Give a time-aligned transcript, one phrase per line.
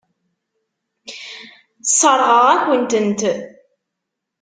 [1.89, 3.21] Sseṛɣeɣ-aken-tent.